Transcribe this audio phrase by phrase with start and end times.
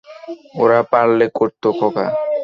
[0.55, 2.05] ওরা পারলে করতো, খোকা!